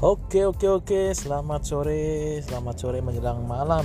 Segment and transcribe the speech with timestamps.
[0.00, 1.12] Oke oke oke.
[1.12, 2.40] Selamat sore.
[2.40, 3.84] Selamat sore menjelang malam.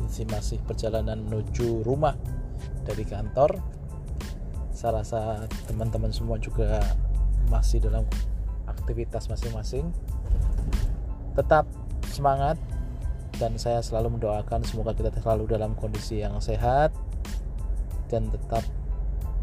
[0.00, 2.16] Ini masih perjalanan menuju rumah
[2.88, 3.60] dari kantor.
[4.72, 6.80] Saya rasa teman-teman semua juga
[7.52, 8.08] masih dalam
[8.64, 9.92] aktivitas masing-masing.
[11.36, 11.68] Tetap
[12.08, 12.56] semangat
[13.36, 16.96] dan saya selalu mendoakan semoga kita selalu dalam kondisi yang sehat
[18.08, 18.64] dan tetap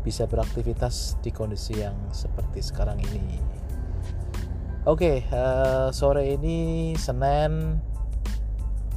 [0.01, 3.56] bisa beraktivitas di kondisi yang seperti sekarang ini.
[4.87, 7.75] Oke, okay, uh, eh, sore ini Senin,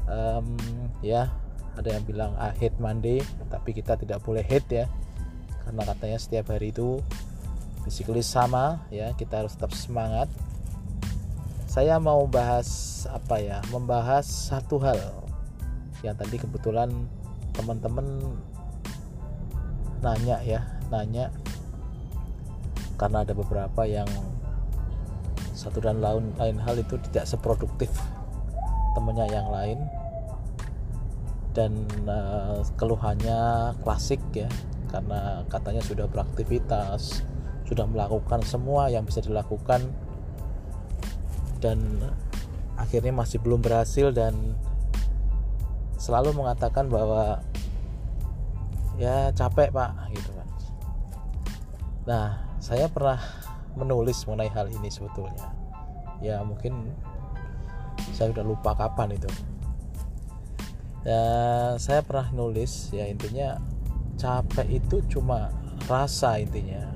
[0.07, 0.55] um,
[1.03, 1.35] ya
[1.75, 3.19] ada yang bilang I hate Monday,
[3.51, 4.87] tapi kita tidak boleh hate ya,
[5.67, 7.03] karena katanya setiap hari itu
[7.83, 10.31] basically sama ya, kita harus tetap semangat.
[11.67, 13.59] Saya mau bahas apa ya?
[13.75, 15.27] Membahas satu hal
[16.07, 16.87] yang tadi kebetulan
[17.51, 18.39] teman-teman
[20.07, 21.35] nanya ya, nanya
[22.95, 24.07] karena ada beberapa yang
[25.61, 27.93] satu dan lain lain hal itu tidak seproduktif
[28.97, 29.79] temennya yang lain.
[31.53, 34.49] Dan uh, keluhannya klasik ya
[34.89, 37.23] karena katanya sudah beraktivitas
[37.71, 39.95] sudah melakukan semua yang bisa dilakukan
[41.63, 41.79] dan
[42.75, 44.59] akhirnya masih belum berhasil dan
[45.95, 47.39] selalu mengatakan bahwa
[48.99, 50.49] ya capek pak gitu kan.
[52.11, 52.27] Nah
[52.59, 53.23] saya pernah
[53.79, 55.53] menulis mengenai hal ini sebetulnya.
[56.21, 56.91] Ya mungkin
[58.13, 59.31] saya udah lupa kapan itu.
[61.07, 61.25] Ya
[61.81, 63.57] saya pernah nulis ya intinya
[64.21, 65.49] capek itu cuma
[65.89, 66.93] rasa intinya.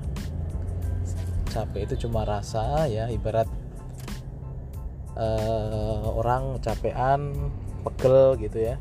[1.49, 3.47] Capek itu cuma rasa ya ibarat
[5.17, 7.49] uh, orang capean
[7.81, 8.77] pegel gitu ya.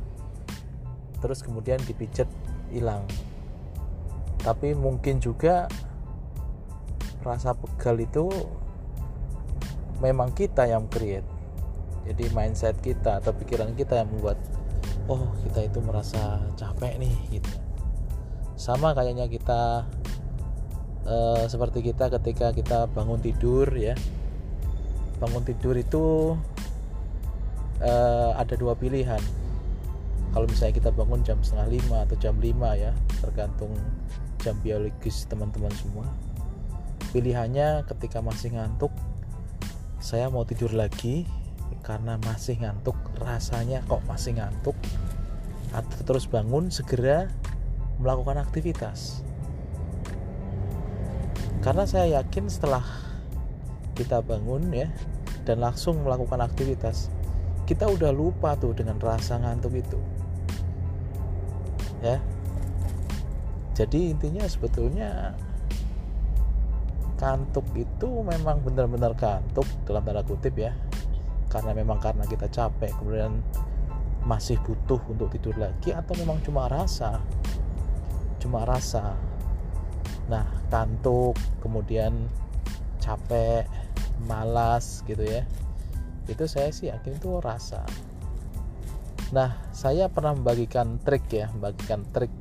[1.25, 2.29] Terus kemudian dipijet
[2.69, 3.08] hilang.
[4.45, 5.73] Tapi mungkin juga
[7.25, 8.28] rasa pegal itu
[10.05, 11.27] memang kita yang create.
[12.05, 14.36] Jadi mindset kita atau pikiran kita yang membuat
[15.08, 17.52] oh kita itu merasa capek nih gitu.
[18.61, 19.89] Sama kayaknya kita
[21.08, 23.96] uh, seperti kita ketika kita bangun tidur ya.
[25.17, 26.36] Bangun tidur itu
[27.80, 29.20] uh, ada dua pilihan.
[30.35, 32.92] Kalau misalnya kita bangun jam setengah lima atau jam lima ya
[33.23, 33.70] tergantung
[34.42, 36.05] jam biologis teman-teman semua
[37.14, 38.91] pilihannya ketika masih ngantuk
[40.05, 41.25] saya mau tidur lagi
[41.80, 42.92] karena masih ngantuk.
[43.17, 44.77] Rasanya kok masih ngantuk?
[45.73, 47.33] Atau terus bangun segera
[47.97, 49.24] melakukan aktivitas.
[51.64, 52.85] Karena saya yakin setelah
[53.97, 54.92] kita bangun ya
[55.48, 57.08] dan langsung melakukan aktivitas
[57.64, 59.97] kita udah lupa tuh dengan rasa ngantuk itu.
[62.05, 62.20] Ya.
[63.73, 65.33] Jadi intinya sebetulnya
[67.24, 70.77] kantuk itu memang benar-benar kantuk dalam tanda kutip ya.
[71.48, 73.40] Karena memang karena kita capek kemudian
[74.29, 77.24] masih butuh untuk tidur lagi atau memang cuma rasa?
[78.36, 79.17] Cuma rasa.
[80.29, 82.29] Nah kantuk kemudian
[83.01, 83.64] capek
[84.29, 85.48] malas gitu ya.
[86.29, 87.89] Itu saya sih yakin itu rasa.
[89.33, 92.33] Nah saya pernah membagikan trik ya membagikan trik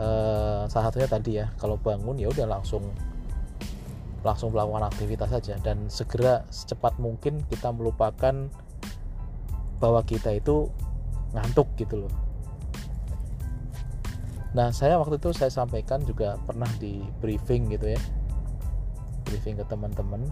[0.00, 1.52] eh, salah satunya tadi ya.
[1.60, 2.88] Kalau bangun ya udah langsung
[4.24, 8.48] langsung melakukan aktivitas saja dan segera secepat mungkin kita melupakan
[9.76, 10.72] bahwa kita itu
[11.36, 12.12] ngantuk gitu loh.
[14.56, 18.00] Nah, saya waktu itu saya sampaikan juga pernah di briefing gitu ya.
[19.28, 20.24] Briefing ke teman-teman.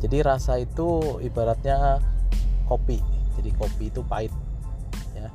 [0.00, 2.00] Jadi rasa itu ibaratnya
[2.70, 3.02] kopi.
[3.36, 4.32] Jadi kopi itu pahit
[5.12, 5.28] ya.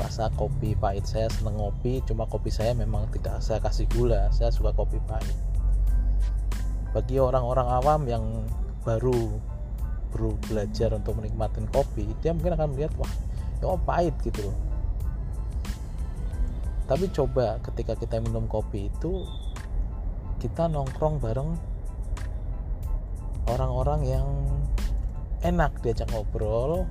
[0.00, 4.30] Rasa kopi pahit saya seneng ngopi, cuma kopi saya memang tidak saya kasih gula.
[4.30, 5.34] Saya suka kopi pahit
[6.94, 8.24] bagi orang-orang awam yang
[8.86, 9.42] baru
[10.14, 13.10] baru belajar untuk menikmati kopi dia mungkin akan melihat wah
[13.58, 14.56] ini oh pahit gitu loh.
[16.84, 19.24] Tapi coba ketika kita minum kopi itu
[20.38, 21.56] kita nongkrong bareng
[23.48, 24.28] orang-orang yang
[25.40, 26.84] enak diajak ngobrol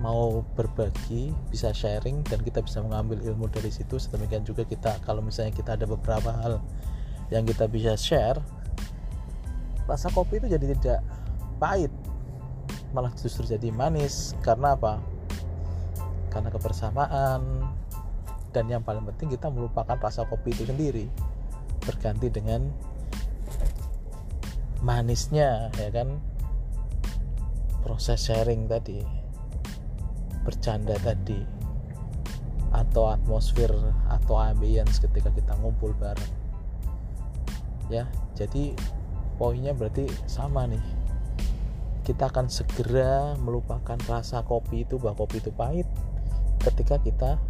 [0.00, 3.98] mau berbagi bisa sharing dan kita bisa mengambil ilmu dari situ.
[3.98, 6.62] Sedemikian juga kita kalau misalnya kita ada beberapa hal
[7.34, 8.38] yang kita bisa share
[9.90, 11.00] rasa kopi itu jadi tidak
[11.58, 11.90] pahit.
[12.94, 14.38] Malah justru jadi manis.
[14.46, 15.02] Karena apa?
[16.30, 17.66] Karena kebersamaan.
[18.54, 21.10] Dan yang paling penting kita melupakan rasa kopi itu sendiri.
[21.82, 22.70] Berganti dengan
[24.86, 26.22] manisnya ya kan?
[27.82, 29.02] Proses sharing tadi.
[30.46, 31.42] Bercanda tadi.
[32.70, 33.74] Atau atmosfer
[34.06, 36.38] atau ambience ketika kita ngumpul bareng.
[37.90, 38.06] Ya
[38.38, 38.78] jadi
[39.40, 40.84] poinnya berarti sama nih.
[42.04, 45.88] Kita akan segera melupakan rasa kopi itu bahwa kopi itu pahit
[46.60, 47.40] ketika kita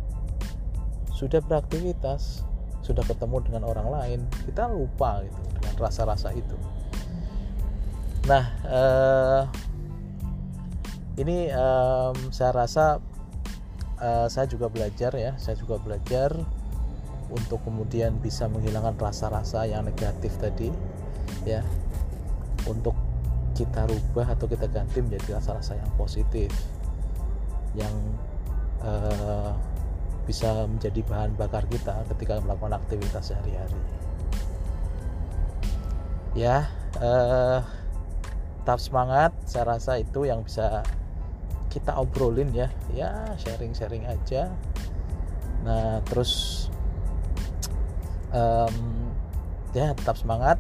[1.10, 2.46] sudah beraktivitas
[2.87, 6.56] sudah ketemu dengan orang lain kita lupa gitu dengan rasa-rasa itu.
[8.31, 9.43] Nah eh,
[11.19, 12.84] ini um, saya rasa
[14.00, 16.32] uh, saya juga belajar ya saya juga belajar
[17.31, 20.72] untuk kemudian bisa menghilangkan rasa-rasa yang negatif tadi
[21.44, 21.64] ya
[22.69, 22.94] untuk
[23.56, 26.48] kita rubah atau kita ganti menjadi rasa-rasa yang positif
[27.76, 27.92] yang
[28.82, 29.52] uh,
[30.25, 33.78] bisa menjadi bahan bakar kita ketika melakukan aktivitas sehari-hari.
[36.38, 36.70] Ya
[37.02, 37.60] uh,
[38.62, 40.86] tetap semangat saya rasa itu yang bisa
[41.70, 42.70] kita obrolin ya.
[42.94, 44.50] Ya sharing-sharing aja.
[45.66, 46.66] Nah terus
[48.31, 49.10] um,
[49.75, 50.58] ya tetap semangat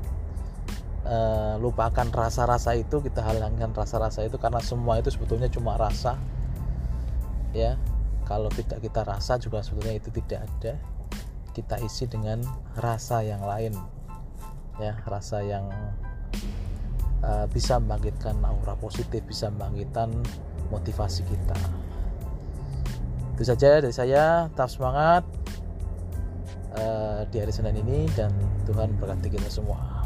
[1.10, 6.16] uh, lupakan rasa-rasa itu kita halangkan rasa-rasa itu karena semua itu sebetulnya cuma rasa
[7.50, 7.74] ya.
[8.24, 10.78] Kalau tidak kita rasa juga sebetulnya itu tidak ada.
[11.50, 12.46] Kita isi dengan
[12.78, 13.74] rasa yang lain
[14.78, 14.94] ya.
[15.02, 15.66] Rasa yang
[17.26, 20.14] uh, bisa membangkitkan aura positif bisa membangkitkan
[20.70, 21.58] motivasi kita.
[23.34, 24.46] Itu saja dari saya.
[24.54, 25.26] Tetap semangat
[26.78, 28.30] uh, di hari Senin ini dan
[28.62, 29.99] Tuhan berkati kita semua